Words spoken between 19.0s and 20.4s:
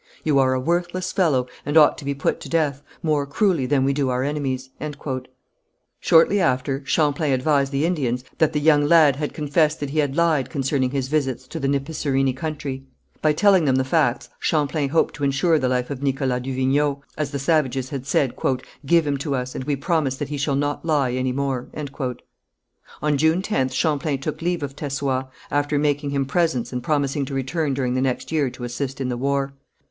him to us, and we promise that he